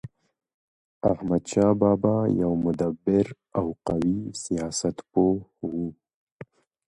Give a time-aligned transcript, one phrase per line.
[1.11, 3.25] احمدشاه بابا يو مدبر
[3.57, 5.37] او قوي سیاست پوه
[5.69, 5.71] و.